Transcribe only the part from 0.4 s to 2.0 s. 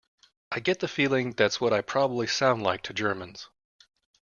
I get the feeling that's what I